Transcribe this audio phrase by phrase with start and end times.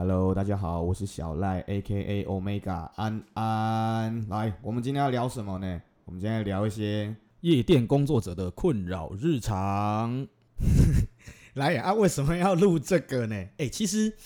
[0.00, 2.24] Hello，大家好，我是小赖，A.K.A.
[2.26, 4.28] Omega 安安。
[4.28, 5.82] 来，我们今天要聊什么呢？
[6.04, 10.24] 我们今天要聊一些夜店工作者的困扰日常。
[11.54, 13.34] 来啊，为什么要录这个呢？
[13.56, 14.16] 哎、其实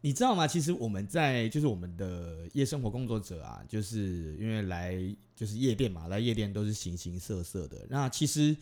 [0.00, 0.48] 你知道吗？
[0.48, 4.98] 其实我们在就是我们的夜生活工作者啊，就是因为来
[5.36, 7.86] 就是夜店嘛，来夜店都是形形色色的。
[7.88, 8.56] 那其实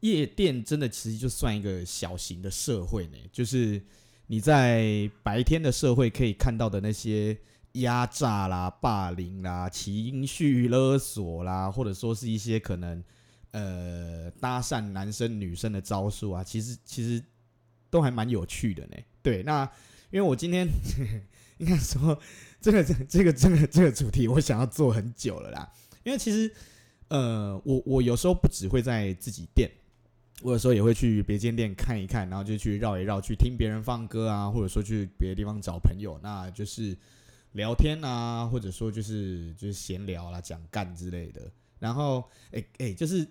[0.00, 3.80] 夜店真的其实就算一个小型的社会呢，就是。
[4.28, 7.38] 你在白天的社会可以看到的那些
[7.72, 13.04] 压榨啦、霸凌啦、情绪勒索啦，或者说是一些可能
[13.52, 17.22] 呃搭讪男生女生的招数啊，其实其实
[17.88, 18.96] 都还蛮有趣的呢。
[19.22, 19.62] 对，那
[20.10, 21.20] 因为我今天呵呵
[21.58, 22.18] 应该说
[22.60, 25.72] 这个这个这个这个这个主题，我想要做很久了啦。
[26.02, 26.52] 因为其实
[27.08, 29.70] 呃，我我有时候不只会在自己店。
[30.42, 36.96] 我有时候也会去别间店看一看，然后就去绕一绕，去听别人放歌啊，或者说去别的地方找朋友，那就是
[37.52, 41.50] 聊天啊，或者说就是就是闲聊啦、讲干之类的。
[41.78, 43.26] 然后，哎、欸、哎、就是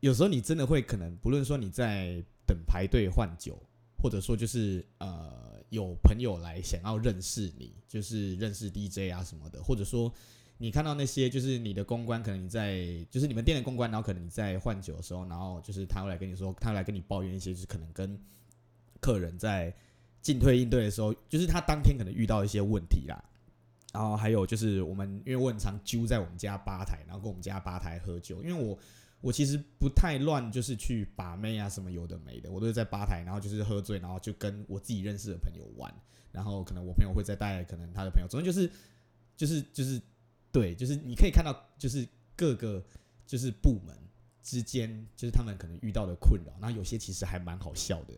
[0.00, 3.60] 有时候你真的会可能，不论说你在等排队换酒，
[4.02, 10.12] 或者说就是呃有朋友来想要认识你，就是认识 DJ 啊什么的，或者说。
[10.60, 18.20] 你看到那些就是你的公关，可能你在就是你们店的公关，然后可能你在换酒的时候，然后就是他会来跟你说，他会来跟你抱怨一些，就是可能跟
[19.00, 19.72] 客人在
[20.20, 23.22] 进退应对的时候，就是他当天可能遇到一些问题啦。
[23.92, 28.76] 然后还有就是我们，因为我很常揪在我们家吧台，然后跟我们家吧台喝酒，因为我
[29.20, 35.94] 我其实不太乱，就是去把妹啊什么有的没的，我都是在吧台，然后就是喝醉，然后就跟我自己认识的朋友玩，
[36.32, 38.68] 然后可能我朋友会再带可能他的朋友，总之就是
[39.36, 40.02] 就是就是。
[40.50, 42.82] 对，就是你可以看到，就是各个
[43.26, 43.94] 就是部门
[44.42, 48.14] 之间，就是他们可能遇到的困扰，然后有些其实还蛮好笑的，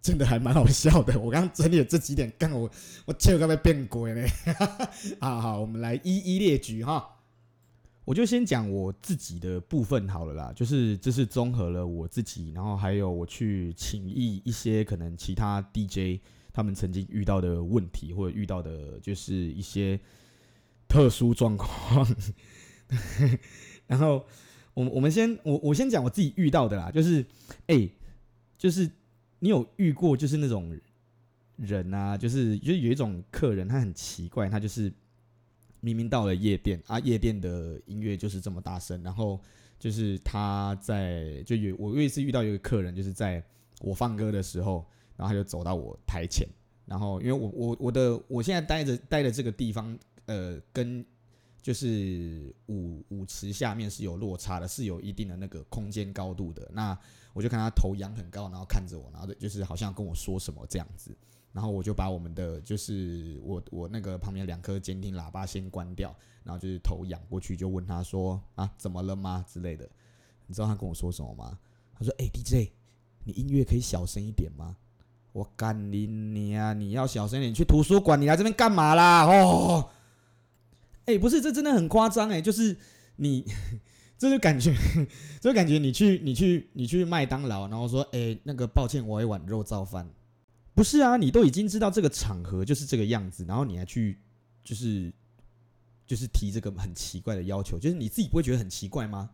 [0.00, 1.18] 真的还蛮好笑的。
[1.18, 2.70] 我刚刚整理了这几点，刚我
[3.04, 4.28] 我气都快被变鬼了。
[5.20, 7.16] 好好，我们来一一列举哈。
[8.04, 19.98] 我就先讲我自己的部分好了啦，就是这是综合了我自己，然后还有我去请益一些可能其他 DJ 他们曾经遇到的问题，或者遇到的就是一些。
[20.88, 22.06] 特殊状况，
[23.86, 24.24] 然后
[24.72, 27.24] 我我们先我我先讲我自己遇到的啦，就是
[27.66, 27.86] 哎、
[28.56, 28.90] 就是
[29.38, 30.74] 你有遇过就是那种
[31.56, 34.90] 人啊，就是就是有一种客人他很奇怪，他就是
[35.80, 39.38] 明明到了夜店啊，夜店的音乐就是这么大声，然后
[39.78, 43.44] 就是他在就有我有一次遇到一个客人，就是在
[43.80, 44.86] 我放歌的时候，
[45.18, 46.48] 然后他就走到我台前，
[46.86, 49.98] 然后因为我我我的我现在待着待的这个地方。
[50.28, 51.04] 呃，跟
[51.60, 56.70] 就是舞舞池下面是有落差的，是有一定的那个空间高度的。
[56.72, 56.96] 那
[57.32, 61.10] 我就看他头仰很高，然后看着我，然后就是好像跟我说什么这样子。
[61.52, 69.88] 然后我就把我们的就是我我那个旁边两颗监听喇叭先关掉，然后就是头仰过去就问他说啊，怎么了吗之类的。
[70.46, 71.58] 你知道他跟我说什么吗？
[71.98, 72.70] 他说：“哎，DJ，
[73.24, 74.76] 你音乐可以小声一点吗？”
[75.32, 76.72] 我干你你啊！
[76.72, 79.26] 你要小声点，你去图书馆，你来这边干嘛啦？
[79.26, 79.90] 哦。
[81.08, 82.38] 哎、不是，这真的很夸张哎！
[82.38, 82.76] 就是
[83.16, 83.42] 你，
[84.18, 84.74] 这就感觉，
[85.40, 90.06] 这就感觉你去，你去，你去麦当劳，然后说，哎、那个抱歉，我一碗肉燥饭。
[90.74, 94.18] 不是啊，你都已经知道这个场合就是这个样子，然后你还去，
[94.62, 95.10] 就是，
[96.06, 99.30] 就是提这个很奇怪的要求，就是你自己不会觉得很奇怪吗？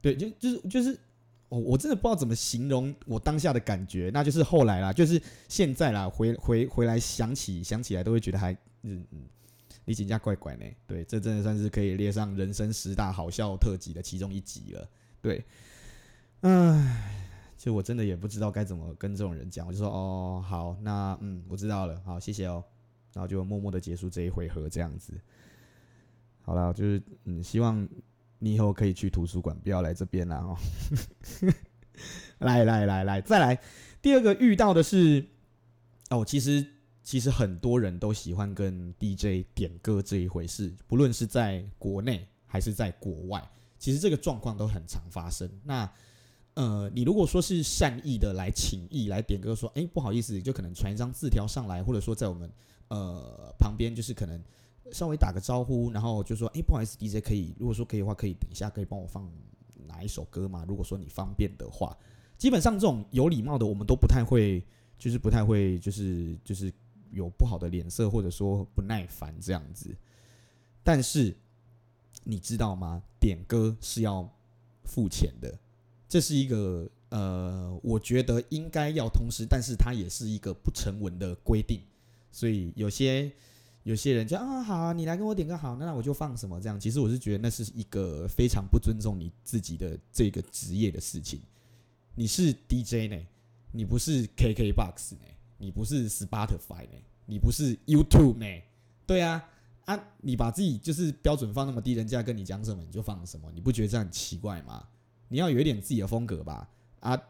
[0.00, 0.98] 对，就就是就是，
[1.48, 9.22] 我我真的不知道怎么形容我当下的感觉，那就是后来啦，就是现在啦，回回回来想起想起来都会觉得还嗯嗯。
[9.88, 10.66] 你请假怪怪呢？
[10.86, 14.86] 对，这真的算是可以列上人生十大好笑特辑的其中一集了。
[15.22, 15.42] 对，
[16.42, 22.62] 唉，其实我真的也不知道该怎么跟这种人讲，我就说哦，好，那嗯，我知道了，好，谢谢哦，
[23.14, 25.18] 然后就默默的结束这一回合，这样子。
[26.42, 27.88] 好了，就是嗯，希望
[28.38, 30.54] 你以后可以去图书馆，不要来这边了哦。
[32.40, 33.58] 来来来来，再来
[34.02, 35.24] 第二个遇到的是
[36.10, 36.74] 哦，其实。
[37.08, 45.50] 其实很多人都喜欢跟 DJ 点歌这一回事，不论是在国内还是在国外，其实这个状况都很常发生。
[45.64, 45.90] 那
[46.52, 52.52] 呃，你如果说是善意的来请意来点歌，说，哎，不好意思，就可能传一张字条上来，或者说在我们
[52.88, 54.38] 呃旁边，就是可能
[54.92, 59.26] 稍微打个招呼，然后就说，哎，不好意思，DJ 可以，如果说可以的话，可以等一下可以帮我放
[59.86, 60.62] 哪一首歌吗？
[60.68, 61.96] 如果说你方便的话，
[62.36, 64.62] 基本上这种有礼貌的，我们都不太会，
[64.98, 66.70] 就是不太会，就是就是。
[67.10, 69.94] 有不好的脸色，或者说不耐烦这样子，
[70.82, 71.36] 但是
[72.24, 73.02] 你知道吗？
[73.20, 74.28] 点歌是要
[74.84, 75.58] 付钱的，
[76.08, 81.80] 这是一个呃，我觉得应该要同时，但是它也是一个不成文的规定。
[82.30, 83.32] 所以有些
[83.82, 86.78] 有些人就啊好啊，你来跟我点个好，那我就放什么这样。
[86.78, 91.40] 其实我是觉得那是一个非常不尊重你自己的这个职业的事情。
[92.14, 93.16] 你是 DJ 呢，
[93.72, 95.20] 你不是 KKBOX 呢，
[95.58, 96.96] 你不是 Spotify 呢，
[97.26, 98.62] 你不是 YouTube 呢？
[99.06, 99.44] 对啊，
[99.84, 104.88] 啊，你把自己就是标准放那么低，人家跟你讲什么你就放什么，你不觉得这样很奇怪吗？
[105.28, 106.68] 你要有一点自己的风格吧？
[107.00, 107.20] 啊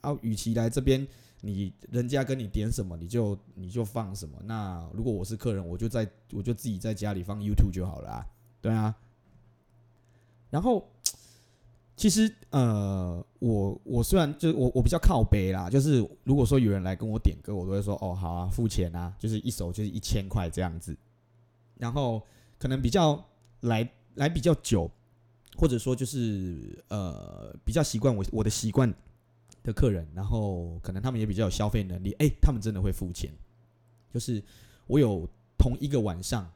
[0.00, 1.06] 啊，与其来这边。
[1.44, 4.38] 你人家跟你点什么，你就你就放什么。
[4.44, 8.26] 那如果我是客人，我就在我就自己在家里放 YouTube 就好了啊。
[8.60, 8.96] 对啊。
[10.50, 10.88] 然后
[11.96, 20.96] 其实呃，我我虽然就我我比较靠北啦，就是如果说有人来跟我点歌，我都会说哦好啊，付钱啊，就是一首就是一千块这样子。
[21.78, 22.22] 然后
[22.58, 23.24] 可能比较
[23.60, 24.90] 来来比较久，
[25.56, 28.92] 或者说就是呃比较习惯我我的习惯。
[29.64, 33.30] 的客人，然后可能他们也比较有消费能力，哎，他们真的会付钱。
[34.12, 34.42] 就是
[34.88, 35.24] 我有
[35.56, 36.50] 同一个晚上，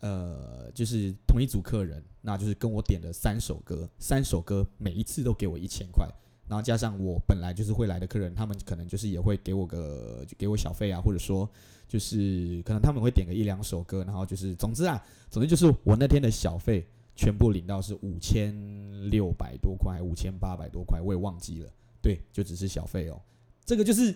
[0.00, 6.08] 呃，就是同一组客人，那就是跟我点了三首歌，三首歌每一次都给我一千块，
[6.48, 11.48] 然后加上我本来就是会来的客人，他们可能就是也会给我个就给我小费啊，或者说
[11.88, 16.86] 就是可能他们会点个一两首歌，然后就是总之啊，总之就是我那天的小费
[17.16, 18.54] 全部领到是五千
[19.10, 21.70] 六百多块，五千八百多块，我也忘记了。
[22.00, 23.20] 对，就只是小费哦，
[23.64, 24.14] 这个就是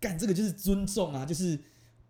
[0.00, 1.56] 干，这个就是尊重啊，就是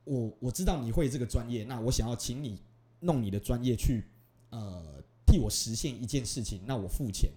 [0.05, 2.59] 我我知道你会这个专业，那我想要请你
[3.03, 4.05] 弄你的专业去，
[4.51, 7.31] 呃，替我实现一件事情，那我付钱，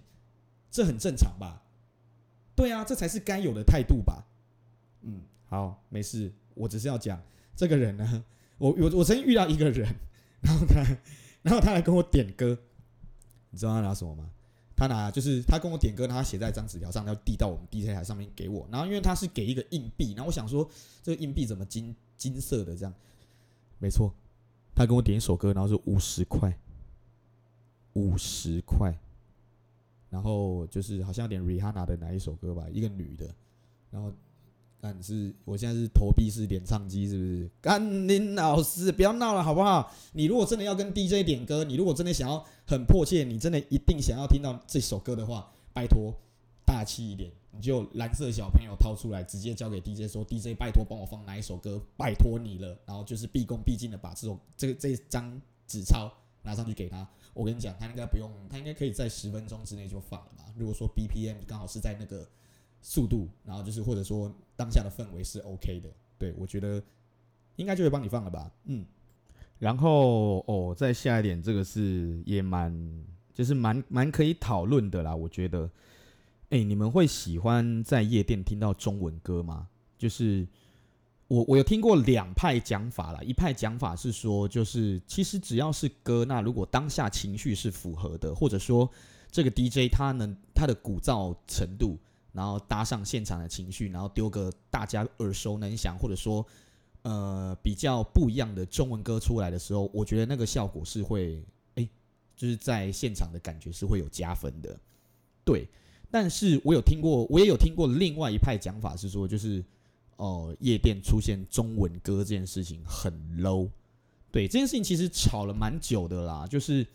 [0.70, 1.62] 这很正常吧？
[2.56, 4.24] 对啊，这才是该有的态度吧？
[5.02, 7.22] 嗯，好，没事，我只是要讲
[7.54, 8.24] 这个人呢，
[8.58, 9.94] 我我我曾经遇到一个人，
[10.40, 10.82] 然后他
[11.42, 12.58] 然后他来跟我点歌，
[13.50, 14.30] 你知道他拿什么吗？
[14.76, 18.68] 他拿就是他跟我点歌，他写在一张纸条上，要递到我们 DJ 台上面给我。
[18.70, 20.68] 然后因为他是给一个硬币，然后我想说
[21.02, 22.92] 这个硬币怎么金金色的这样？
[23.78, 24.14] 没错，
[24.76, 26.56] 他跟我点一首歌，然后是五十块，
[27.94, 28.96] 五十块。
[30.08, 33.34] 然后就是好像点 Rihanna 的哪一首歌吧，一个女的，
[33.90, 34.12] 然后。
[34.78, 37.50] 但是我现在是投币式点唱机，是不是？
[37.62, 39.90] 甘霖老师，不要闹了，好不好？
[40.12, 46.14] 你如果真的要跟 DJ 点歌，你如果真的想要很迫切，你真的一定想要听到这首歌的话，拜托
[46.64, 51.80] 大气一点，就蓝色小朋友掏出来，直接交给 DJ 说：“DJ，拜托帮我放哪一首歌？
[51.96, 56.12] 拜托你了。”然后就是毕恭毕敬的把这首这个这张纸钞
[56.42, 57.08] 拿上去给他。
[57.34, 60.44] 我跟你讲，他应该不用，他应该可以在十分钟之内就放了吧？
[60.56, 62.28] 如果说 BPM 刚好是在那个。
[62.82, 66.80] 速度，然后就是或者说当下的氛围是 OK 的，对，我觉得
[67.56, 68.86] 应该就会帮你放了吧，嗯，
[69.58, 73.04] 然后哦，再下一点，这个是也蛮
[73.34, 75.68] 就是蛮蛮可以讨论的啦，我觉得，
[76.50, 79.68] 哎，你们会喜欢在夜店听到中文歌吗？
[79.98, 80.46] 就是
[81.28, 88.90] 我我有听过两派讲法啦，一派讲法是说，就是其实只要是歌，那如果当下情绪是符合的，或者说
[89.30, 91.98] 这个 DJ 他能他的鼓噪程度。
[92.32, 96.46] 然后搭上现场的情绪，然后丢个大家耳熟能详，或者说，
[97.00, 101.42] 呃，比较不一样的中文歌出来的时候，我觉得那个效果是会，
[101.76, 101.88] 哎，
[102.36, 104.78] 就是在现场的感觉是会有加分的，
[105.46, 105.66] 对。
[106.16, 109.62] 但是我有听过，我也有听过另外一派讲法是说，就是，
[110.16, 113.68] 哦、夜店出现中文歌这件事情很 low，
[114.32, 116.86] 对，这件事情其实吵了蛮久的啦，就是，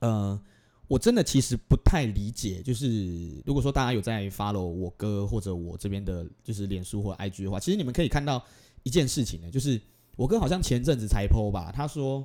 [0.00, 0.40] 呃。
[0.88, 8.44] 我真的其实不太理解，就是如果说大家有在 follow 我哥或者我这边的，就是脸书或 IG 的话，其实你们可以看到
[8.82, 9.80] 一件事情呢，就是
[10.16, 12.22] 我哥好像前阵子才 po 吧，他说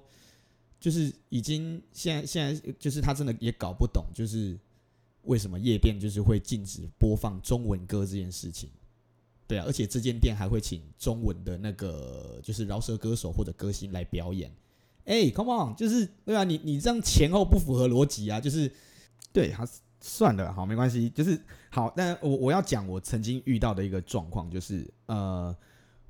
[0.81, 4.59] 就是已经现在现在就是他真的也搞不懂，就是
[5.27, 8.69] 为什么夜店就是会禁止播放中文歌这件事情，
[9.47, 14.51] 对啊，而且这间店还会请中文的那个就是饶舌歌手或者歌星来表演。
[15.05, 18.69] 哎、，Come on，就是对啊，你你这样前后不符合逻辑啊，就是
[19.31, 19.63] 对，好
[20.01, 21.93] 算了，好没关系，就是好。
[21.95, 25.55] 但我我要讲我曾经遇到的一个状况，就是呃，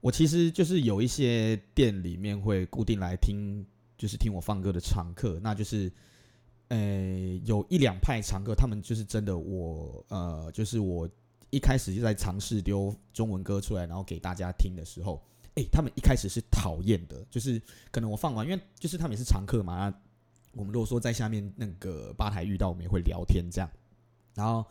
[0.02, 3.64] 我其实就是有一些店里面会固定来听，
[3.98, 5.92] 就是听我放歌的常客，那就是
[6.70, 11.10] 呃有一两派常客，他们就是真的我呃，就是我
[11.50, 15.22] 一开始就在尝试丢中文歌出来，然后给大家听的时候。
[15.56, 17.60] 诶、他们一开始是讨厌的，就是
[17.90, 19.92] 可能我放完，因为就是他们也是常客嘛。
[20.52, 23.68] 我们如果说在下面那个吧台遇到，我们也会聊天这样。
[24.36, 24.64] 然后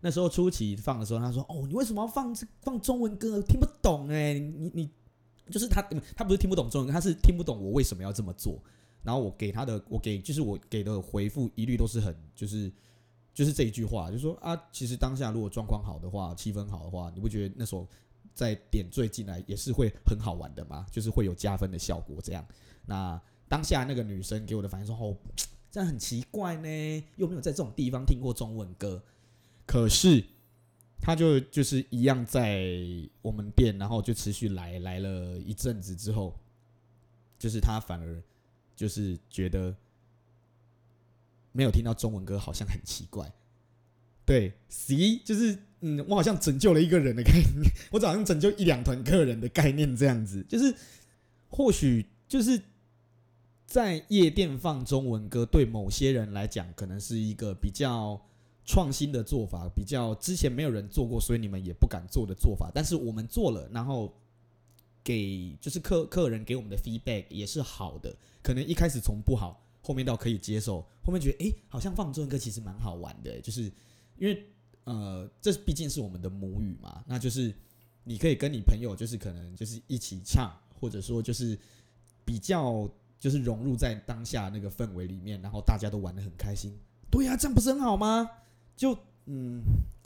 [0.00, 3.40] 那时候初期放的时候，他说：“哦，你为什么要放放中文歌？
[3.40, 4.90] 听不懂哎，你你
[5.48, 5.80] 就是他，
[6.16, 8.60] 他不是听不懂中文，他是听不懂我为什么要这么做。”
[9.02, 12.72] 然后我给他的，我给就是我给的回复一律都是很就是
[13.34, 17.86] 就是这一句话，就是说啊，其实当下如果状况好的话，气氛好的话，你不觉得那时候？
[18.34, 22.42] 再点缀进来也是会很好玩的吗，就是会有加分的效果这样。
[22.86, 25.14] 那当下那个女生给我的反应说：“哦，
[25.70, 29.04] 这样很奇怪呢，又没有在这种地方听过中文歌。”
[29.66, 30.24] 可是
[30.98, 32.74] 她就就是一样在
[33.20, 36.34] 我们店，然后就持续来来了一阵子之后，
[37.38, 38.22] 就是她反而
[38.74, 39.74] 就是觉得
[41.52, 43.32] 没有听到中文歌好像很奇怪。
[44.24, 47.44] 对，C 就是嗯，我好像拯救了一个人的概念，
[47.90, 50.74] 我好像拯救一两团客人的概念这样子，就是
[51.48, 52.62] 或许就是
[53.66, 58.20] 在夜店放中文歌，对某些人来讲，可能是一个比较
[58.64, 62.70] 创新的做法，比较之前没有人做过，所以你们也不敢做的做法。
[62.72, 64.14] 但是我们做了，然后
[65.04, 73.70] 给就是客客人给我们的 feedback 也是好的，可能一开始从不好，后面到可以接受，后面觉得诶，好像放中文歌其实蛮好玩的，就是。
[74.18, 74.46] 因为
[74.84, 77.52] 呃，这毕竟是我们的母语嘛，那就是
[78.04, 81.58] 你可以跟你朋友，就是可能就是一起唱，或者说就是
[82.24, 86.78] 比较就是融入在当下那个氛围里面，然后大家都玩得很开心。
[87.10, 88.30] 对呀，这样不是很好吗？
[88.76, 89.62] 就嗯，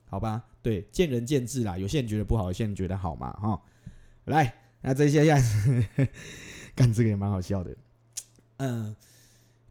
[0.06, 1.76] 好吧，对，见仁见智啦。
[1.76, 3.60] 有些人觉得不好，有些人觉得好嘛，哈。
[4.24, 5.86] 来，那这些样子，
[6.76, 7.76] 干这个也蛮好笑的。
[8.58, 8.96] 嗯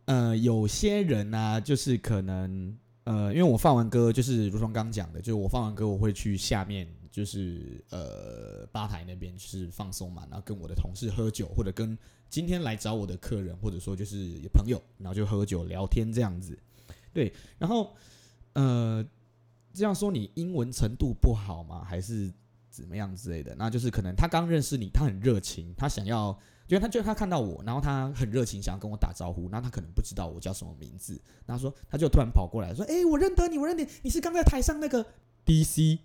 [0.06, 2.78] 呃，呃，有些人呢、啊，就是可能。
[3.06, 11.96] 呃，因为我放完歌，就是如同刚讲的，就是我放完歌，我会去下面，就是呃吧台那边，就是放松嘛，然后跟我的同事喝酒，或者跟
[12.32, 16.58] 今天来找我的客人，或者说就是朋友，然后就喝酒聊天这样子。
[17.14, 17.96] 对，然后
[18.54, 19.06] 呃，
[19.72, 21.84] 这样说你英文程度不好吗？
[21.84, 22.34] 还是
[22.82, 23.56] 怎么样之类的？
[23.56, 26.38] 那就是可能他刚认识你，他很热情，他想要。
[26.68, 29.48] 因为他觉得他看到我，然后他很热情，想要跟我打招呼。
[29.50, 35.06] 那他可能不知道我叫什么名字，然后说他就突然跑过来说：“哎，我认得你，我认得你，你是刚在台上那个
[35.46, 36.00] DC？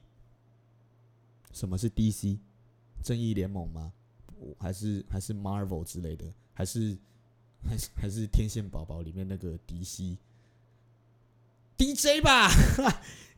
[1.51, 2.37] 什么是 DC？
[3.03, 3.95] 正义联盟吗？
[4.59, 6.31] 还是还是 Marvel 之类的？
[6.53, 6.99] 还是
[7.67, 9.59] 还是还是天线宝宝里面那个
[11.79, 12.51] DC？DJ 吧？”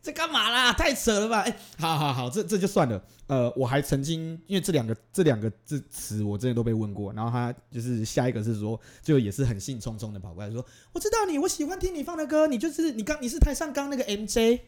[0.02, 0.72] 这干嘛啦？
[0.72, 1.42] 太扯了吧！
[1.42, 3.00] 哎，好好好，这这就算了。
[3.28, 7.12] 呃，我还曾经因为这两个这两个字词，我真的都被问过。
[7.12, 12.48] 然后他就是下一个是说，就也是很兴冲冲的跑过来说：“我知道你，我喜欢听你放的歌。
[12.48, 14.62] 你就是你刚你是台上刚那个 MJ，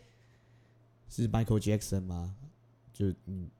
[1.11, 2.37] 是 Michael Jackson 吗？
[2.93, 3.50] 就嗯，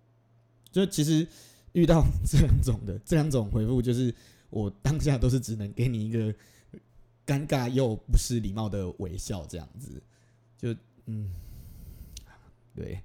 [0.71, 1.27] 就其实
[1.73, 4.15] 遇到这两种的这两种回复，就是
[4.49, 6.33] 我当下都是只能给你一个
[7.27, 10.01] 尴尬又不失礼貌的微笑，这样子，
[10.57, 10.73] 就
[11.07, 11.29] 嗯。
[12.75, 13.01] 对，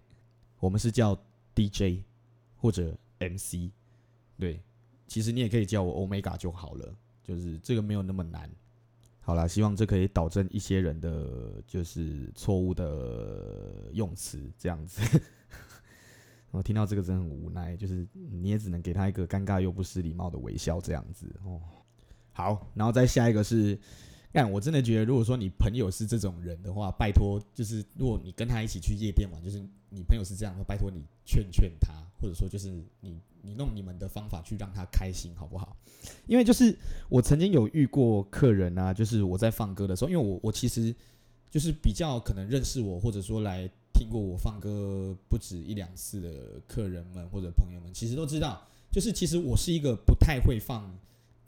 [0.59, 1.15] 我们是叫
[1.55, 2.03] DJ
[2.55, 3.71] 或者 MC，
[4.37, 4.61] 对，
[5.07, 8.49] 其实你也可以叫我 Omega 就好了，就是这个没有那么难。
[9.19, 15.01] 好啦，希望这可以导正一些人的就是错误的用词，这样子。
[16.51, 21.61] 我听到这个真的很无奈，就是你也只能给他一个尴尬又不失礼貌的微笑，这样子哦。
[22.31, 23.79] 好，然后再下一个是。
[24.31, 29.59] 但我真的觉得，如果说你朋友是这种人的话，拜托，就是如果你跟他一起去夜店玩，就是
[29.89, 32.69] 你朋友是这样的，拜托你劝劝他，或者说就是
[33.01, 35.75] 你你弄你们的方法去让他开心，好不好？
[36.27, 36.77] 因为就是
[37.09, 40.95] 我曾经有遇过客人啊，就是我在放歌的时候，因为我我其实
[41.49, 50.95] 就是比较可能认识我，或者说来听过我放歌不止一两次的客人们或者朋友们，其实都知道，就是其实我是一个不太会放。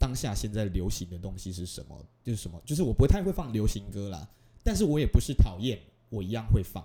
[0.02, 2.04] 当下现在流行的东西是什么？
[2.24, 2.60] 就是什么？
[2.66, 4.28] 就是我不太会放流行歌啦，
[4.64, 5.78] 但是我也不是讨厌，
[6.08, 6.84] 我一样会放，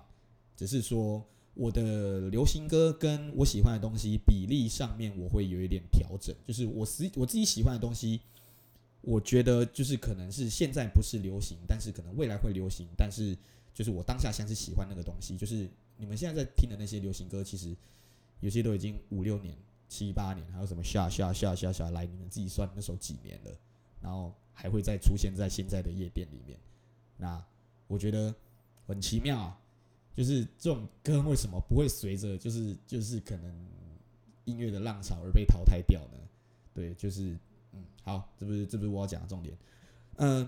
[0.56, 6.36] 只是说我的流行歌跟我喜欢的东西比例上面我会有一点调整。
[6.46, 8.22] 就是我自我自己喜欢的东西，
[9.02, 12.86] 我觉得就是可能是现在不是流行，但是可能未来会流行。
[12.96, 13.36] 但是
[13.74, 17.76] 就是我当下像是喜欢那个东西，就是你们现在在听的那些流行歌，其实
[18.42, 19.58] 有些都已经五六年。
[19.88, 22.06] 七八年，还有什么下下下下下来？
[22.06, 23.52] 你们自己算那时候几年了，
[24.02, 26.60] 然后还会再出现在现在的夜店里面。
[27.18, 27.44] 那
[27.88, 28.34] 我觉得
[28.86, 29.60] 很奇妙啊，
[30.16, 33.68] 就是这种歌为什么不会随着就是就是可能
[34.46, 36.20] 音乐的浪潮而被淘汰掉呢？
[36.74, 37.38] 对，就是
[37.72, 39.58] 嗯，好，这不是这不是我要讲的重点。
[40.18, 40.48] 嗯、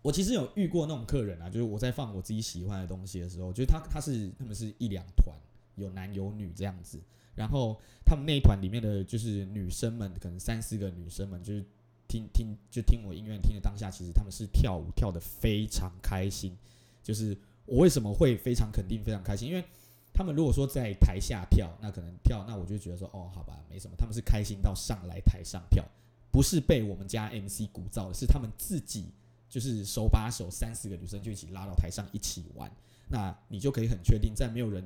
[0.00, 5.36] 我其实有遇过那种客人啊，就是我在放我自己喜欢的东西的时候，就是他他是他们是一两团，
[5.76, 7.00] 有男有女这样子。
[7.34, 11.64] 然后他们那一团里面的就是女生们，可能三四个女生们，就是
[12.06, 16.54] 听听就听我音乐听的当下，其实他们是跳舞跳得非常开心。
[17.02, 19.48] 就是我为什么会非常肯定非常开心？
[19.48, 19.64] 因为
[20.12, 23.96] 他们如果说在台下跳，那可能跳，那我就觉得说哦，好吧，没什么。
[23.96, 25.82] 他们是开心到上来台上跳，
[26.30, 29.06] 不是被我们家 MC 鼓噪的，是他们自己
[29.48, 32.70] 就是手把手三四个女生就一起拉到台上一起玩。
[33.08, 34.84] 那你就可以很确定，在没有人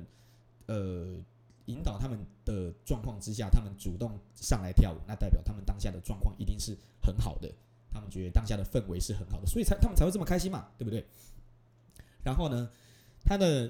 [0.67, 1.19] 呃。
[1.67, 7.53] 引导他们的状况之下，他们主动上来跳舞，那代表他们当下的状况一定是很好的，
[7.91, 11.05] 他们觉得当下的氛围是很好的，所以才他们才会这么开心嘛，对不对？
[12.23, 12.71] 然后呢，
[13.25, 13.69] 他的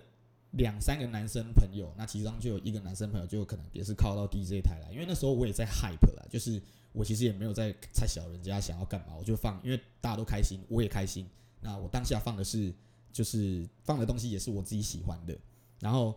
[0.51, 6.62] 两三个男生朋友，那其中就有一个男生朋友就可能也是靠到 DJ 台来，因为那时候我也在 hype 啦，就是
[6.92, 11.27] 我其实也没有在猜小人家想要干嘛，我就放，因为大家都开心，我也开心。
[11.62, 12.72] 那我当下放的是，
[13.12, 15.36] 就是放的东西也是我自己喜欢的。
[15.80, 16.16] 然后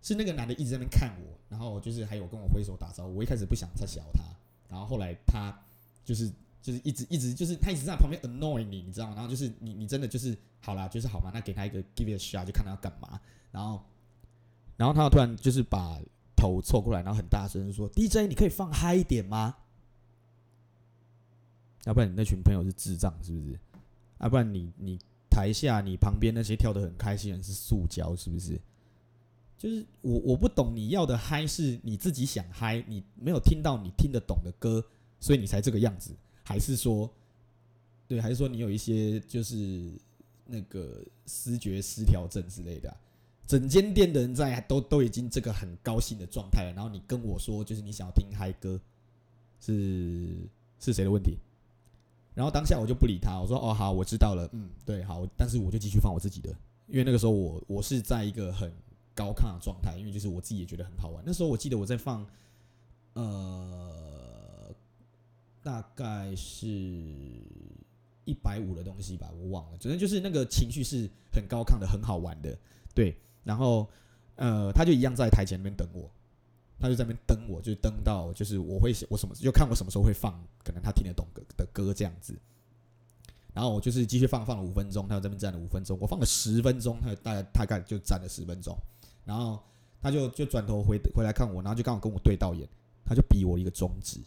[0.00, 3.16] 是那个男的一直在那边看我，然后就是还有跟我挥手打招呼。
[3.16, 4.22] 我一开始不想再小他，
[4.68, 5.56] 然后后来他
[6.04, 6.30] 就是
[6.62, 9.14] 就是一直一直就是他一直在旁边 annoy 你，你知道吗？
[9.14, 13.20] 然后就是你你真的就是好啦，就是好嘛，那给他一个 give it a shot，就看他要干嘛。
[13.50, 13.82] 然后
[14.76, 15.98] 然后他突然就是把
[16.36, 19.56] 头凑过来，然后很大声说：“DJ，你可以放嗨一点吗？
[21.84, 23.58] 要不然你那群朋友是智障是不是？
[24.20, 24.98] 要不然你你
[25.30, 28.60] 台下你旁边那些跳得很开心的人是塑胶是不是？”
[29.58, 34.82] 就是我我不懂你要的嗨是你自己想嗨，你没有听到你听得懂的歌，
[35.18, 36.12] 所以你才这个样子，
[36.44, 37.10] 还是说，
[38.06, 39.90] 对，还是说你有一些就是
[40.46, 42.96] 那个思觉失调症之类的？
[43.48, 48.80] 整间店的人在都都已经这个很高兴的状态了，然后你跟我说就是你想要听嗨歌，
[49.58, 50.36] 是
[50.78, 51.36] 是谁的问题？
[52.32, 56.50] 然后当下我就不理他，我说哦好，我知道了，嗯对好，但是我就继续放我自己的，
[56.86, 58.72] 因为那个时候我我是在一个很。
[59.18, 61.24] 高亢的状态，因为就是我自己也觉得很好玩。
[61.26, 62.24] 那时候我记得我在放，
[63.14, 64.72] 呃，
[65.60, 66.66] 大概是
[68.24, 69.78] 一百五的东西吧，我忘了。
[69.80, 72.56] 反正就是那个情绪是很高亢的，很好玩的。
[72.94, 73.90] 对，然后
[74.36, 76.08] 呃，他就一样在台前那边等我，
[76.78, 82.38] 他就在那边等我，就等到就是我会我什么就看我什么时候会放，可能他听得懂歌的歌这样子。
[83.52, 88.76] 然后我就是继续放，放了五分钟，他在这边站了五分钟，我放了十分钟，他大概大概就站了十分钟。
[89.28, 89.62] 然后
[90.00, 92.66] 他就就转头回回来看我，然后就刚好跟我对到眼，
[93.04, 94.18] 他就比我一个中指，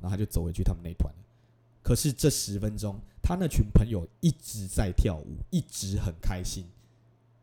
[0.00, 1.14] 然后他就走回去他们那团。
[1.80, 6.64] 可是这十分钟，他那群朋友一直在跳舞，一直很开心，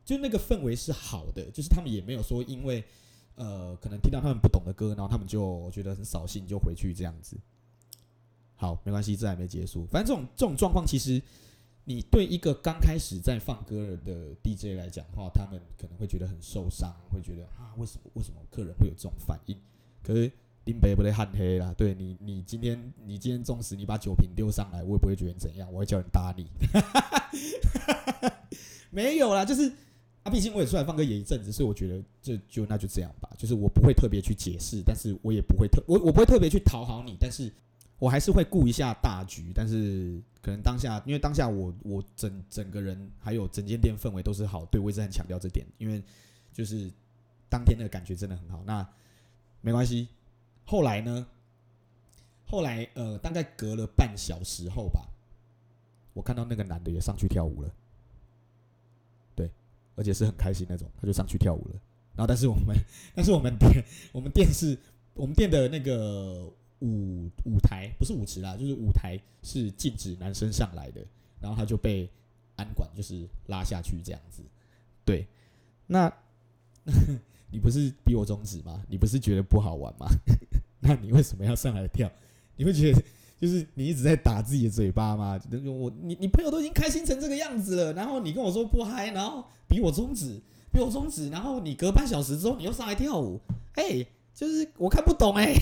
[0.03, 2.83] 就那个氛围是好的，就是他们也没有说因为
[3.35, 7.37] 呃可能听到他们不懂的歌，然后他们就觉得很扫兴就回去这样子。
[8.57, 9.85] 好，没关系，这还没结束。
[9.85, 11.21] 反正这种这种状况其实。
[11.85, 19.57] 你对一个刚开始在放歌的 DJ 来讲的话，他们可能会觉得很受伤，会觉得啊，为什么为什么客人会有这种反应？
[20.03, 20.31] 可是
[20.65, 26.45] 林北不得喊黑啦，对你，你今天你今天纵使你把酒瓶丢上来，我也不会觉得怎样，我会叫人打你。
[28.91, 29.71] 没有啦，就是
[30.21, 37.51] 啊，毕竟我也出来放歌也一阵子，所以我觉得就就那就这样吧，就是我不会特别去解释，但是我也不会特我我不会特别去讨好你，但是。
[37.99, 46.01] 我还是会顾一下大局，但是可能当下，因为当下我我整整个人还有整间店氛围都是好，对，我一直很强调这点，因为
[46.53, 46.89] 就是
[47.49, 48.63] 当天的感觉真的很好。
[48.65, 48.87] 那
[49.59, 50.07] 没关系，
[50.63, 51.27] 后来呢？
[52.45, 55.05] 后来呃，大概隔了半小时后吧，
[56.13, 57.69] 我看到那个男的也上去跳舞了，
[59.35, 59.51] 对，
[59.95, 61.75] 而且是很开心那种，他就上去跳舞了。
[62.15, 62.75] 然后，但是我们，
[63.13, 63.83] 但是我们店，
[64.13, 64.77] 我们店是，
[65.13, 66.49] 我们店的那个。
[66.81, 71.01] 舞舞台不是舞池啦，就是舞台是禁止男生上来的，
[71.39, 72.09] 然后他就被
[72.55, 74.41] 安管就是拉下去这样子。
[75.05, 75.27] 对，
[75.87, 76.11] 那
[77.51, 78.83] 你不是比我终止吗？
[78.87, 80.07] 你不是觉得不好玩吗？
[80.81, 82.09] 那你为什么要上来跳？
[82.55, 83.01] 你会觉得
[83.39, 85.39] 就是你一直在打自己的嘴巴吗？
[85.65, 90.39] 我你你朋友都已经开心成这个样子了，然后你跟我说不嗨，然后比我终止，
[90.71, 93.39] 比我终止，然后你隔半小时之后你又上来跳舞，
[93.73, 95.53] 哎，就是我看不懂哎、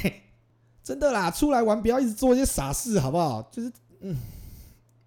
[0.88, 3.42] 真的啦，出来玩不要一直做一些傻事，好不好？
[3.52, 3.70] 就是，
[4.00, 4.16] 嗯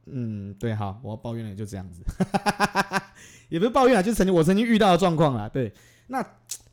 [0.04, 2.02] 嗯，对，好，我要抱怨了就这样子，
[3.48, 5.48] 也不是抱怨啊，就是曾经我曾经遇到的状况啦。
[5.48, 5.72] 对，
[6.08, 6.22] 那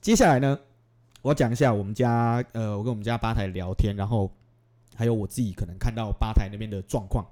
[0.01, 0.59] 接下来呢，
[1.21, 4.29] 我讲一下我们家，呃，我跟我们家吧台聊天，然后
[4.93, 7.25] 还有我自己可能看到吧台那边的状况，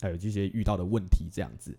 [0.00, 1.76] 还有这些遇到的问题，这样子。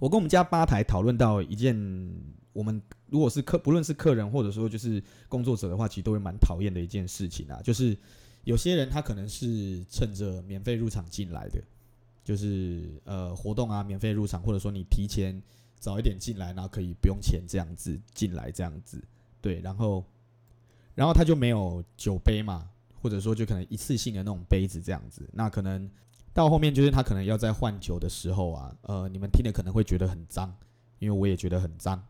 [0.00, 2.10] 我跟我们家吧台讨论到一件。
[2.52, 7.60] 我们如果是客，不论是客人或者说就是工作者的话，其实都会蛮讨厌的一件事情啊。
[7.62, 7.96] 就是
[8.44, 11.62] 有些人他可能是趁着免费入场进来的，
[12.24, 15.40] 就是呃活动啊，免费入场，或者说你提前
[15.78, 19.02] 早一点进来，然后可以不用钱这样子进来这样子，
[19.40, 20.04] 对，然后
[20.94, 22.68] 然后他就没有酒杯嘛，
[23.00, 25.88] 或者说就可能一次性的那种杯子这样子，那可能
[26.32, 30.52] 到后面就是他可能要在换酒的时候啊，呃，你们听了可能会觉得很脏，
[30.98, 32.02] 因为我也觉得很脏。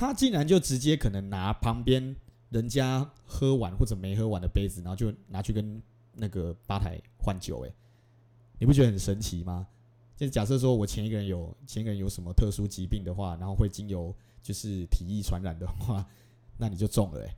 [0.00, 2.16] 他竟然就直接可能拿旁边
[2.48, 5.82] 人家喝完或者没喝完的杯子，然后就拿去跟
[6.14, 7.74] 那个吧台换酒，诶，
[8.58, 9.66] 你不觉得很神奇吗？
[10.16, 16.02] 就假设说我前一个人有前一个人有什么特殊疾病的话，然后会经由就是体液传染的话，
[16.56, 17.36] 那你就中了，欸，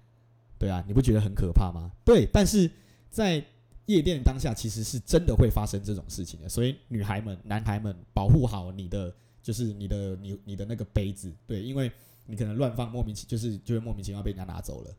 [0.57, 1.91] 对啊，你不觉得很可怕吗？
[2.05, 2.71] 对，但是
[3.11, 3.45] 在
[3.87, 11.91] 夜店当下，其实是真的会发生这种事情的，所以女孩们、男孩们保护好你的，就是你的、你、你的那个杯子，对，因为
[12.27, 14.95] 你可能乱放，莫名其就是就会莫名其妙被人家拿走了，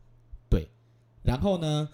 [0.49, 0.67] 对。
[1.21, 1.89] 然后呢，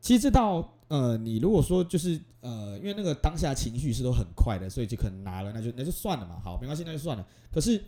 [0.00, 7.26] 其实这到呃，你如果说就是呃，因为那个当下情绪是都很快的，所以就可能拿了，那就那就算了嘛，好，没关系，那就算了。
[7.52, 7.82] 可是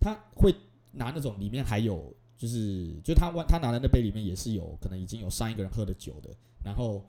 [0.00, 0.54] 他会
[0.92, 6.30] 拿那种里面还有，就是就他他拿的那杯里面也是有可能已经有上一个人喝的酒的，
[6.64, 7.04] 然后。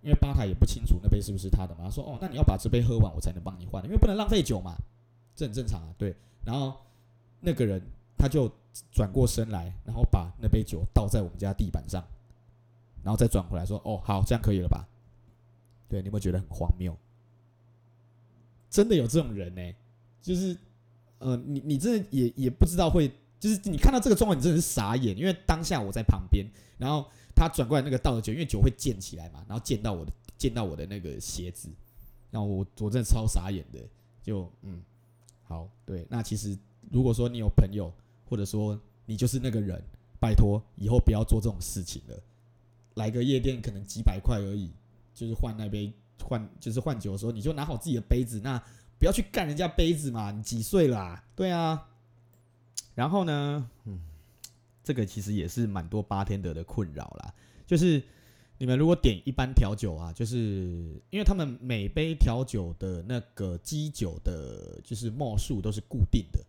[0.00, 4.76] 因为吧台也不清楚那杯是不是他的嘛，他说：“哦，那你要把这杯喝完，我才能帮你换，因为不能浪费酒嘛，
[5.34, 6.14] 这很正常啊。”对，
[6.46, 6.72] 然后
[7.40, 7.82] 那个人
[8.18, 8.50] 他就
[8.90, 12.04] 转过身来，然后把那杯酒倒在我们家地板上，
[13.02, 14.86] 然后再转回来说：“哦，好，这样可以了吧？”
[15.88, 16.94] 对，你有没有觉得很荒谬？
[18.68, 19.62] 真的有这种人呢？
[20.20, 20.56] 就是，
[21.18, 26.44] 呃，你你真的也也不知道会，就是你看到这个状况，你真的是傻眼，因为当下我在旁边，
[26.76, 27.08] 然后。
[27.40, 31.68] 他转过来那个倒的酒，因为酒会溅起来嘛，然后溅到我的溅到我的那个鞋子，
[32.32, 33.78] 然后我我真的超傻眼的，
[34.20, 34.82] 就嗯，
[35.44, 36.58] 好，对，那其实
[36.90, 37.92] 如果说你有朋友，
[38.28, 39.82] 或者说你就是那个人，
[40.20, 42.22] 拜托以后不要做这种事情了。
[42.94, 44.70] 来个夜店可能几百块而已，
[45.14, 48.62] 就是换那杯换就是换酒的时候，你就拿好自己的杯子，那
[48.98, 51.24] 不要去干人家杯子嘛，你几岁啦？
[51.34, 51.88] 对啊，
[52.94, 54.00] 然后呢，嗯。
[54.84, 57.34] 这个其实也是蛮多八天德的困扰啦，
[57.66, 58.02] 就是
[58.56, 66.42] 你们如果点一般调酒啊，就是因为他们每杯调酒的那个基酒的，就是墨数都是固定的，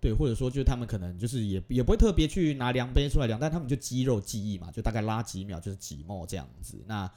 [0.00, 6.82] 对，或者说就是他们可能就是也也不会特别去拿量杯出来量，但他们就肌肉记忆嘛，就大概拉几秒就是几墨这样子。
[6.86, 7.10] 那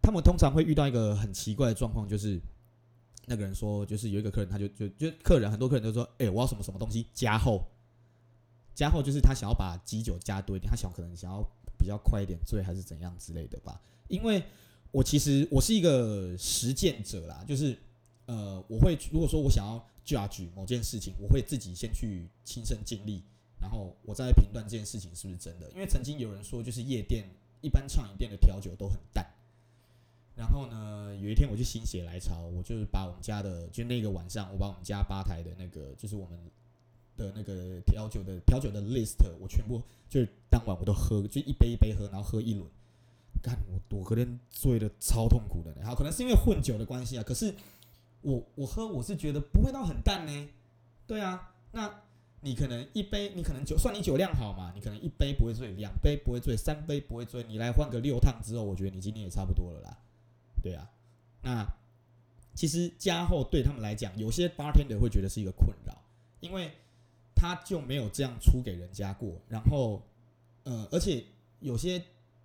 [0.00, 2.40] 他们通常会遇到一个很奇怪的状况，就是
[3.26, 7.68] 那个人说，就是有一个客人他就就就客人很多客人都说，哎，我要什么什么东西加厚。
[8.74, 11.42] 加厚就是他想要把基酒加多一点，他想可能想要
[11.76, 13.80] 比较快一点醉还是怎样之类的吧。
[14.06, 14.40] 因为
[14.92, 17.76] 我其实我是一个实践者啦，就是
[18.28, 23.22] 呃，我会如果说我想要 judge 某件事情，我会自己先去亲身经历，
[23.60, 25.68] 然后我再评断这件事情是不是真的。
[25.72, 27.24] 因为曾经有人说，就是夜店
[27.60, 29.26] 一般畅饮店的调酒都很淡。
[30.36, 36.38] 然后呢，有一天我就心血来潮，我就是把我们家的就那个晚上，我把我们家吧台的那个就是我们。
[37.18, 42.64] 的那个调酒的调酒的 list，我全部就是当晚我都喝，就一杯一杯喝，然后喝一轮。
[43.42, 47.24] 干我我昨天醉得超痛苦的，然后，可能是因为混酒的关系啊。
[47.24, 47.52] 可是
[48.22, 50.48] 我我喝我是觉得不会到很淡呢。
[51.06, 52.02] 对啊，那
[52.40, 59.98] 你可能一杯，你可能酒算你酒量好嘛，你可能一杯不会醉，两杯不会醉，三杯不会醉，你来换个六趟之后，我觉得你今天也差不多了啦。
[60.62, 60.90] 对啊，
[61.42, 61.66] 那
[62.54, 65.94] 其实加厚对他们来讲，有些 bartender 会觉得是一个困扰，
[66.40, 66.72] 因为。
[67.40, 70.02] 他就没有这样出给人家过，然后，
[70.64, 71.24] 呃，而且
[71.60, 72.02] 有些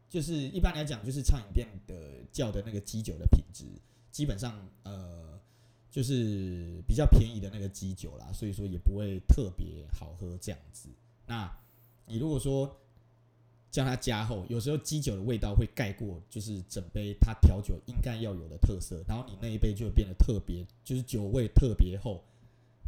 [0.08, 3.66] 就是一般来讲，就是餐饮店的叫的那个基酒的品质，
[4.12, 5.40] 基本上呃
[5.94, 10.90] 就是比较便宜的那个基酒啦，所以说也不会特别好喝这样子。
[11.28, 11.56] 那
[12.08, 12.76] 你如果说
[13.70, 22.24] 将它加厚，有时候基酒的味道会盖过，就是整杯它调酒应该要有的特色，然后你那一杯就会变得特别，就是酒味特别厚，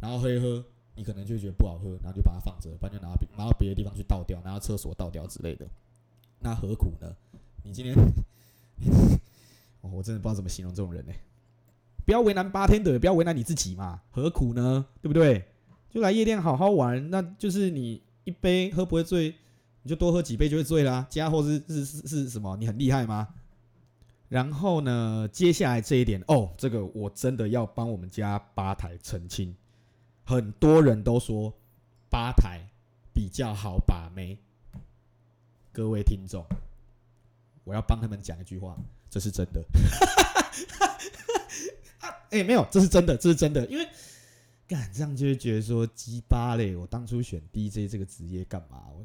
[0.00, 0.64] 然后喝一喝。
[0.98, 5.68] 你可能就觉得不好喝，然后就把它放着，不然就拿到拿到别的地方去倒掉，拿到厕所倒掉之类的。
[6.40, 7.14] 那何苦呢？
[7.62, 7.94] 你今天，
[9.82, 11.12] 哦，我真的不知道怎么形容这种人呢。
[12.06, 14.00] 不要为难八天的也不要为难你自己嘛。
[14.10, 14.86] 何苦呢？
[15.02, 15.44] 对不对？
[15.90, 19.34] 就来夜店好好玩，那就是你一杯喝不会醉，
[19.82, 21.06] 你就多喝几杯就会醉啦。
[21.10, 22.56] 加厚是是是是什么？
[22.56, 23.28] 你很厉害吗？
[24.28, 29.54] 然后呢，接下来这一点哦，这个我真的要帮我们家吧台澄清。
[30.24, 31.52] 很多人都说
[32.08, 32.60] 吧台
[33.12, 34.38] 比较好把妹，
[35.72, 36.44] 各位听众，
[37.64, 38.76] 我要帮他们讲一句话，
[39.08, 39.64] 这是真的。
[42.30, 43.64] 哎、没有，这是真的，这是真的。
[43.66, 43.86] 因为
[44.66, 48.82] 干这样就会觉得说鸡巴嘞，我当初选 DJ 这个职业干嘛？
[48.96, 49.04] 我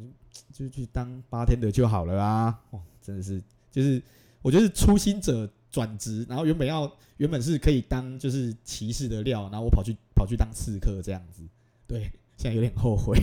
[0.52, 2.60] 就就去当八天的就好了啊！
[2.72, 4.02] 哦，真的是，就是
[4.42, 9.96] 我觉得是初心者转职，然后原本要原本是可以当就是骑士的料，然后我跑去。
[10.14, 11.42] 跑去当刺客这样子，
[11.88, 12.04] 对，
[12.38, 13.18] 现在有点后悔，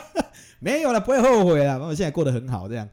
[0.60, 1.78] 没有了，不会后悔了。
[1.78, 2.88] 我现在过得很好，这样，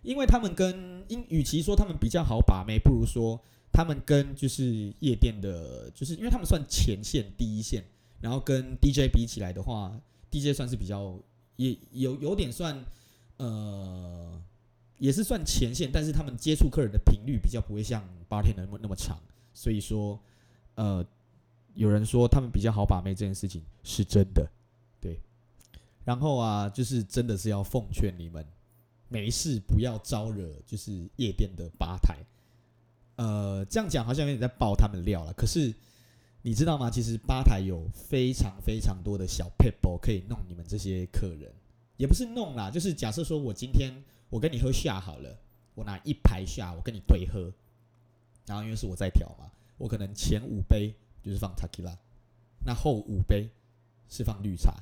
[0.00, 3.38] 因为他们跟，因与其说他们比较好把妹，不如说
[3.74, 7.82] 他们跟就是夜店的，就是因为他们算前线第一线，
[8.20, 11.18] 然后跟 DJ 比起来的话，DJ 算是比较
[11.56, 12.82] 也有有点算，
[13.38, 14.40] 呃，
[14.98, 19.18] 也是算前线，但是他们接触客人的频率比较不会像吧台的那么那么长，
[19.52, 20.18] 所以说，
[20.76, 21.04] 呃。
[21.76, 24.48] 有人说他们比较好把妹这件事情是真的，
[25.00, 25.18] 对。
[26.04, 28.46] 然后啊，就是真的是要奉劝你们，
[29.08, 32.16] 没事不要招惹，就是夜店的吧台。
[33.16, 35.32] 呃，这样讲好像有点在爆他们料了。
[35.32, 35.74] 可是
[36.42, 36.90] 你知道吗？
[36.90, 41.52] 其实吧台有非常非常多的小 people 可以弄你们这些客人，
[41.96, 43.92] 也不是弄啦，就是假设说我今天
[44.30, 45.38] 我跟你喝下好了，
[45.74, 47.52] 我拿一排下，我跟你对喝，
[48.46, 51.96] 然后因为是我在调嘛，我可能前五杯就是放 Tequila，
[52.64, 53.48] 那后五杯
[54.08, 54.74] 是放绿茶。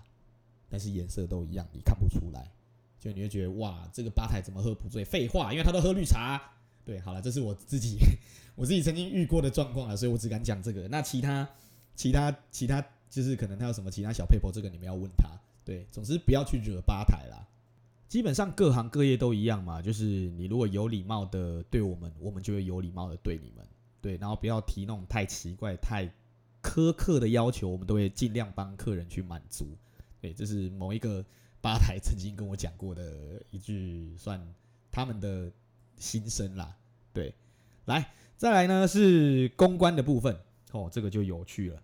[0.74, 2.50] 但是颜色都一样，你看不出来，
[2.98, 5.04] 就你会觉得哇，这个吧台怎么喝不醉？
[5.04, 6.40] 废话，因为他都喝绿茶。
[6.84, 7.98] 对，好了，这是我自己
[8.54, 10.88] 我自己曾经遇过的状况了，所以我只敢讲这个。
[10.88, 11.48] 那其他、
[11.94, 15.28] 其他、其他，就是可能他有什么其他小配婆，这个你们要问他。
[15.64, 17.46] 对，总之不要去惹吧台啦。
[18.08, 23.66] 基本上各行各业都一样嘛，就是你如果有礼貌的对我们，我们就会有礼貌的对你们。
[24.00, 26.12] 对，然后不要提那种太奇怪、太
[26.60, 29.66] 苛刻的要求，我们都会尽量帮客人去满足。
[30.20, 31.24] 对，这是某一个
[31.60, 34.44] 吧台曾经跟我讲过的一句，算
[34.90, 35.50] 他们的
[35.96, 36.76] 心声啦。
[37.12, 37.34] 对，
[37.84, 40.36] 来，再来呢是公关的部分
[40.72, 41.82] 哦，这个就有趣了。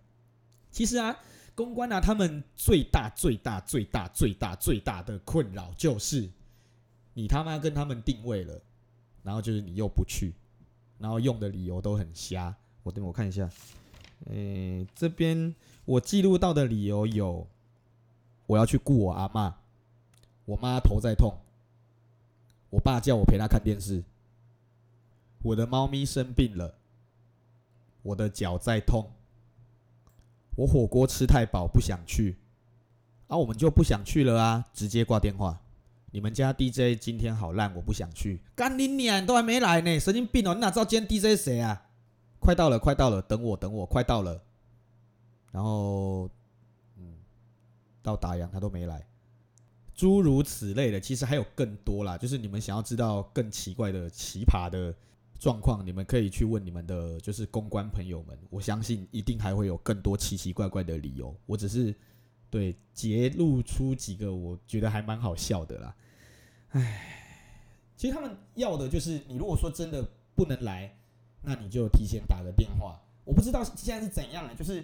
[0.71, 1.17] 其实啊，
[1.55, 6.29] 公关啊，他们最大、最大、最大、最大、最大的困扰就是，
[7.13, 8.61] 你他妈跟他们定位了，
[9.23, 10.33] 然后就是你又不去，
[10.97, 12.55] 然后用的理由都很瞎。
[12.83, 13.49] 我等我看一下，
[14.25, 17.47] 诶，这边我记录到的理由有。
[18.49, 19.53] 我要去顾我阿嬷，
[20.45, 21.31] 我妈头在痛，
[22.69, 24.03] 我爸叫我陪他看电视，
[25.41, 26.75] 我的猫咪生病了，
[28.03, 29.11] 我的脚在痛，
[30.55, 32.37] 我火锅吃太饱不想去，
[33.27, 35.61] 啊，我们就不想去了啊，直接挂电话。
[36.11, 38.41] 你们家 DJ 今天好烂，我不想去。
[38.55, 40.53] 干你娘，都还没来呢，神经病哦！
[40.53, 41.85] 你哪知道今天 DJ 谁啊？
[42.39, 44.41] 快到了，快到了，等我，等我，快到了。
[45.51, 46.29] 然后。
[46.97, 47.15] 嗯
[48.01, 49.05] 到打烊他都没来，
[49.99, 52.17] 诸如此类的，其实还有更多啦。
[52.17, 54.95] 就是你们想要知道更奇怪的、奇葩的
[55.37, 58.39] 状况，你们可以去问你们的，就是公关朋友们。
[58.49, 61.35] 我相信一定还会有更多奇奇怪怪的理由。
[61.45, 61.93] 我只是
[62.49, 65.95] 对揭露出几个我觉得还蛮好笑的啦。
[66.69, 67.51] 唉，
[67.97, 69.35] 其实他们要的就是你。
[69.35, 70.97] 如果说真的不能来，
[71.41, 72.97] 那你就提前打个电话。
[73.25, 74.81] 我不知道现在是怎样的，就是。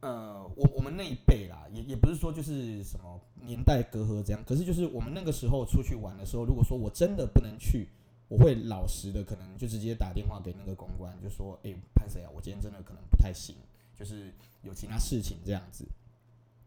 [0.00, 7.88] 呃，我我们那一辈啦，也也不是说就是什么年代隔阂这样，可是就是我们那个时候出去玩的时候，如果说我真的不能去，
[8.28, 13.56] 我会老实的，可能就直接打电话给那个公关，就说，哎，潘谁啊，我今天真的可能不太行，
[13.98, 14.32] 就是
[14.62, 15.84] 有其他事情这样子。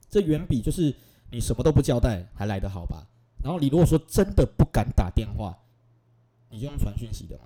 [0.09, 0.93] 这远比就是
[1.31, 3.05] 你什么都不交代还来得好吧？
[3.43, 5.57] 然后你如果说真的不敢打电话，
[6.49, 7.43] 你就用传讯息的嘛，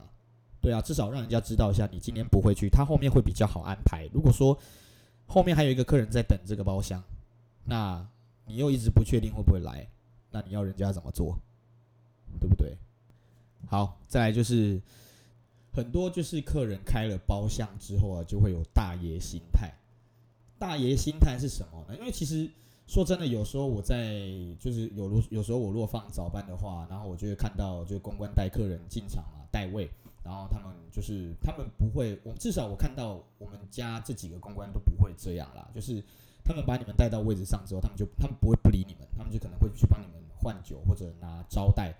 [0.61, 4.09] 对啊，至少让人家知道一下你今天不会去，他后面会比较好安排。
[4.13, 4.57] 如果说
[5.33, 7.03] 后面还有一个客人在等这个包厢，
[7.65, 8.07] 那
[8.45, 9.87] 你又一直不确定会不会来，
[10.29, 11.39] 那你要人家怎么做，
[12.39, 12.77] 对不对？
[13.65, 14.79] 好，再来就是
[15.71, 19.73] 很多就是客人开了包厢之后啊，就会有大爷心态。
[20.59, 21.97] 大爷心态是什么呢？
[21.97, 22.47] 因为其实
[22.85, 24.19] 说真的，有时候我在
[24.59, 29.89] 就是有如有时候我如果放早班的话，然后我就会看到就公关带客人进场嘛，带位。
[30.23, 35.69] 然后他们就是，他们不会，我至少我看到我们家这几个公关都不会这样啦。
[35.75, 36.01] 就是
[36.45, 41.93] 他们把你们带到位置上之后，他们就他们不会不理你们，他们就可能会去帮你们换酒或者拿招待，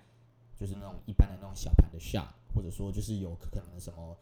[0.58, 4.16] 就是那种一般的那种小盘的 shot，或者说就是有可能什么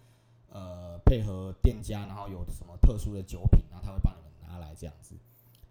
[0.48, 5.14] 呃配合店家，然后有什么特殊的酒品，然后他会帮你们拿来这样子。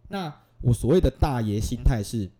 [0.07, 2.31] 那我所谓的大爷心态是，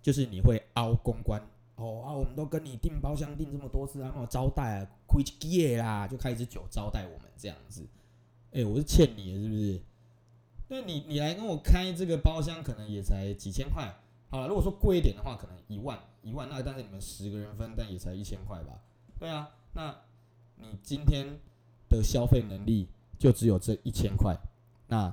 [0.00, 1.42] 就是你会凹公关。
[1.82, 7.84] 哦啊，我们都跟你订包厢订这么多次，然后招待啊，亏几啦，就开一支酒招待我们这样子。
[8.52, 9.82] 哎、我是欠你的，是不是？
[10.68, 13.92] 那你你来跟我开这个包厢，可能也才几千块。
[14.30, 18.80] 好了，如果说贵一点的话，可能一万一万，那但是你们十个人分，但也才一千块吧？
[19.18, 19.92] 对啊，那
[20.56, 21.40] 你今天
[21.88, 24.36] 的消费能力就只有这一千块。
[24.86, 25.12] 那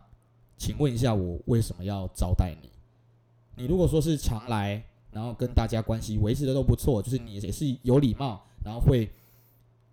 [0.56, 2.70] 请问一下，我为什么要招待你？
[3.56, 4.86] 你如果说是常来。
[5.12, 9.10] 然后跟大家关系维持的都不错，就是你也是有礼貌，然后会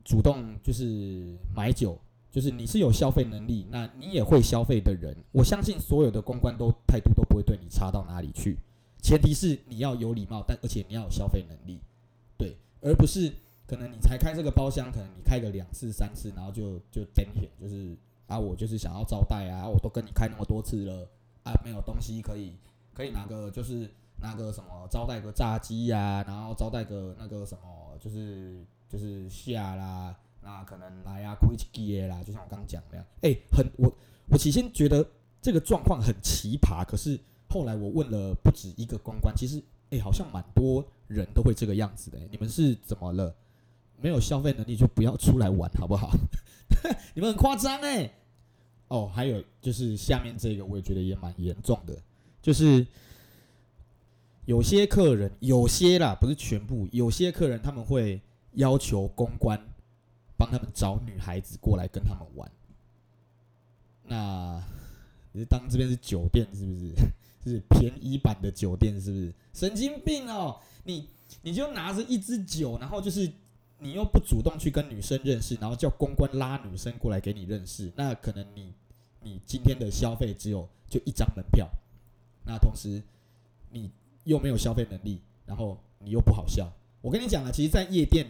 [0.05, 1.99] 主动就是买酒，
[2.31, 8.59] 就是你是有消费能力，那你也会消费的人，我相信所有的公关都态度都不会对你差到哪里去。
[9.01, 11.81] 前提是你要有礼貌，但而且你要有消费能力，
[12.37, 13.33] 对，而不是
[13.67, 21.09] 可能你才开这个包厢，可能你开个两次三次，然后就就点点，就是啊我就是想要招待啊，我都跟你开那么多次了
[21.43, 22.53] 啊，没有东西可以
[22.93, 23.91] 可以拿个就是。
[24.21, 33.05] 那个什么招待个炸鸡呀、然后招待个那个什么，就是就是虾啦，那可能来啊，亏几耶啦，就像我刚刚讲那样。
[33.23, 33.93] 哎、很我
[34.29, 35.07] 我起先觉得
[35.41, 42.19] 这个状况很奇葩，可是后来我问了不止一个公关，其实哎，好像蛮多人都会这个样子的。
[42.31, 43.35] 你们是怎么了？
[43.99, 46.11] 没有消费能力就不要出来玩，好不好？
[47.15, 48.13] 你们很夸张哎。
[48.89, 51.97] 哦，还有就是下面这个，我也觉得也蛮严重的，
[52.43, 52.87] 就是
[54.47, 58.21] 有些客人，有些啦，不是全部，有些客人他们会
[58.55, 59.61] 要求公关
[60.37, 62.51] 帮他们找女孩子过来跟他们玩。
[64.05, 64.63] 那
[65.33, 66.95] 你是当这边是酒店是不是？
[67.47, 69.33] 是便宜版的酒店是不是？
[69.53, 70.59] 神经病哦！
[70.83, 71.09] 你
[71.43, 73.31] 你就拿着一支酒，然后就是
[73.79, 78.75] 你又不主动去跟女生认识，然后叫公关拉女生过来给你认识，那可能你
[79.23, 81.69] 你今天的消费只有就一张门票，
[82.45, 83.01] 那同时
[83.71, 83.93] 你
[84.27, 86.71] 又没有消费能力，然后你又不好笑。
[87.01, 88.27] 我跟你讲啊，其实，在夜店，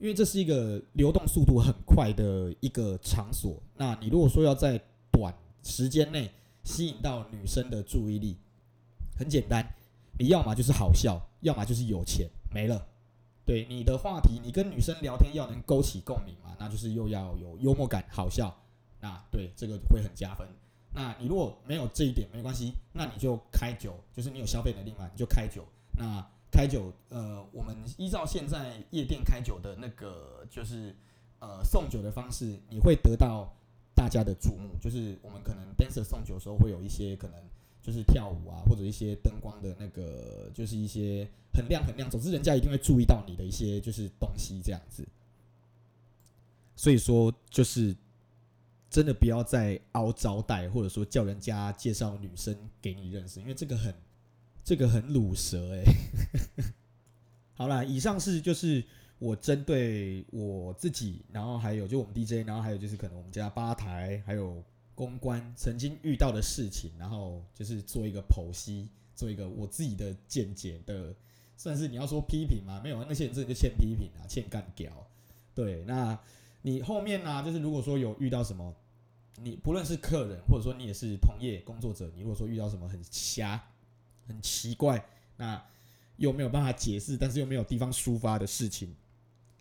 [0.00, 4.80] 因为这是一个流动速度很快的一个场所，那你如果说要在
[5.12, 6.30] 短时间内
[6.64, 8.36] 吸引到女生的注意力，
[9.16, 9.64] 很简单，
[10.18, 12.86] 你要么就是好笑，要么就是有钱，没了。
[13.44, 18.54] 对你的话题，你跟女生聊天要能勾起共鸣嘛，那就是又要有幽默感，好笑。
[19.00, 20.46] 那对这个会很加分。
[20.94, 25.64] 那你如果没有这一点，没关系，那你就开酒，就是你有消费能力嘛，你就开酒。
[25.92, 30.94] 那开酒，呃，我们依照现在夜店开酒的那个，就是
[31.38, 33.54] 呃送酒的方式，你会得到。
[33.94, 37.36] 大家的注目，就是我们可能 dancer 送酒的时候会有一些可能
[37.82, 45.04] 就是跳舞啊，或者一些灯光的那个，就是一些很亮很亮，总之人家一定会注意到你的一些就是东西这样子。
[46.76, 47.92] 所以说，就是
[48.90, 53.94] 真的不要再凹招待，或者说叫人家介绍女生给你认识，因为这个很
[54.64, 55.84] 这个很鲁蛇哎。
[57.54, 58.84] 好啦，以上是就是。
[59.20, 64.62] 我针对我自己，然后还有就我们 DJ，然后还有就是可能我们家吧台还有
[64.94, 71.12] 公关曾经遇到的事情，然后就是做一个剖析，做一个我自己的见解的，
[71.56, 72.80] 算是你要说批评吗？
[72.80, 75.04] 没有，那些人真的就欠批评啊，欠干屌。
[75.52, 76.16] 对，那
[76.62, 77.42] 你后面呢、啊？
[77.42, 78.74] 就是如果说有遇到什么，
[79.40, 83.62] 你不论是客人，或者说你也是同业工作者，你如果说遇到什么很瞎、
[84.26, 85.04] 很奇怪，
[85.36, 85.64] 那
[86.16, 88.94] 又没有办法解释，但是又没有地方抒发的事情。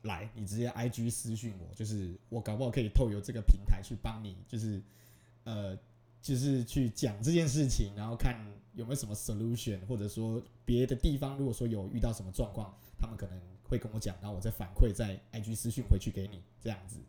[0.03, 4.81] 来，你直接 IG 私讯我，就是我搞不好可以透过这个平台去帮你，就是
[5.43, 5.77] 呃，
[6.21, 8.39] 就是去讲这件事情，然后看
[8.73, 16.99] 有没有什么 solution，或者说别的地方如果说有遇到什么状况，他们可能会跟我讲，然后我再反馈在 IG 私讯回去给你，这样子。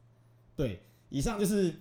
[0.57, 1.75] 对，以上就是，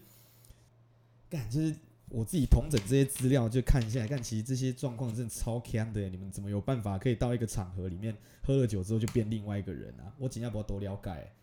[1.29, 1.75] 干就是。
[2.09, 6.07] 我自己同整这些资料，就看一下，看其实这些状况真的超 can 的。
[6.07, 10.07] 你们怎么有办法可以到一个场合里面喝了酒之后就变另外一个人啊？
[10.17, 11.33] 我尽量不要多了解。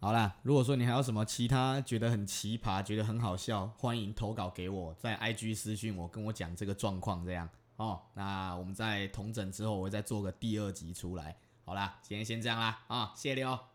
[0.00, 8.00] 好啦，如果说你还有什么其他觉得很奇葩、觉得很好笑，欢迎投稿给我，在 IG 私讯我，跟我讲这个状况这样哦。
[8.14, 11.36] 那我们在同整之后，我会再做个第二集出来。
[11.64, 13.73] 好啦，今天先这样啦啊，谢谢你哦。